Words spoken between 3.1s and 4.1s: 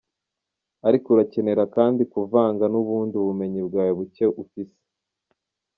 bumenyi bwawe